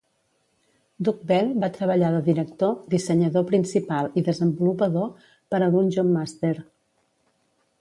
Doug 1.07 1.19
Bell 1.31 1.51
va 1.63 1.69
treballar 1.75 2.09
de 2.15 2.21
director, 2.29 2.73
dissenyador 2.93 3.45
principal 3.51 4.09
i 4.21 4.25
desenvolupador 4.31 5.29
per 5.55 5.61
a 5.67 5.69
Dungeon 5.77 6.11
Master. 6.19 6.55